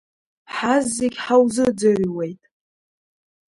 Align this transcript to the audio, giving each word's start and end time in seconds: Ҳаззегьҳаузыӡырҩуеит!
Ҳаззегьҳаузыӡырҩуеит! 0.55 2.41